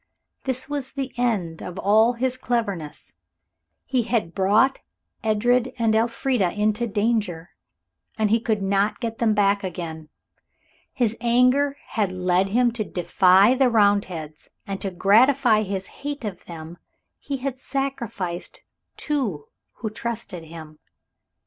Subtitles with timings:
[0.45, 3.13] This was the end of all his cleverness.
[3.85, 4.79] He had brought
[5.23, 7.51] Edred and Elfrida into danger,
[8.17, 10.09] and he could not get them back again.
[10.91, 16.45] His anger had led him to defy the Roundheads, and to gratify his hate of
[16.45, 16.79] them
[17.19, 20.79] he had sacrificed those two who trusted him.